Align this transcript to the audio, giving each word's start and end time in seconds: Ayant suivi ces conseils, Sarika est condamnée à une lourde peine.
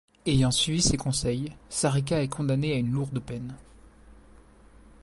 Ayant 0.25 0.49
suivi 0.49 0.81
ces 0.81 0.97
conseils, 0.97 1.53
Sarika 1.69 2.23
est 2.23 2.27
condamnée 2.27 2.73
à 2.73 2.77
une 2.77 2.91
lourde 2.91 3.19
peine. 3.19 3.55